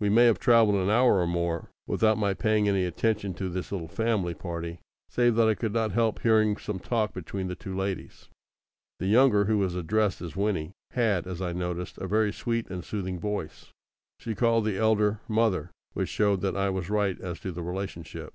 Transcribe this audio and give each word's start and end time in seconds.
We 0.00 0.10
may 0.10 0.26
have 0.26 0.38
travelled 0.38 0.76
an 0.76 0.90
hour 0.90 1.16
or 1.20 1.26
more 1.26 1.70
without 1.86 2.18
my 2.18 2.34
paying 2.34 2.68
any 2.68 2.84
attention 2.84 3.32
to 3.36 3.48
this 3.48 3.72
little 3.72 3.88
family 3.88 4.34
party, 4.34 4.80
save 5.08 5.34
that 5.36 5.48
I 5.48 5.54
could 5.54 5.72
not 5.72 5.92
help 5.92 6.20
hearing 6.20 6.58
some 6.58 6.78
talk 6.78 7.14
between 7.14 7.46
the 7.46 7.54
two 7.54 7.74
ladies. 7.74 8.28
The 8.98 9.06
younger, 9.06 9.46
who 9.46 9.56
was 9.56 9.74
addressed 9.74 10.20
as 10.20 10.36
Winnie, 10.36 10.72
had, 10.90 11.26
as 11.26 11.40
I 11.40 11.54
noticed, 11.54 11.96
a 11.96 12.06
very 12.06 12.34
sweet 12.34 12.68
and 12.68 12.84
soothing 12.84 13.18
voice. 13.18 13.72
She 14.20 14.34
called 14.34 14.66
the 14.66 14.76
elder 14.76 15.20
"mother," 15.26 15.70
which 15.94 16.10
showed 16.10 16.42
that 16.42 16.54
I 16.54 16.68
was 16.68 16.90
right 16.90 17.18
as 17.22 17.40
to 17.40 17.50
the 17.50 17.62
relationship. 17.62 18.34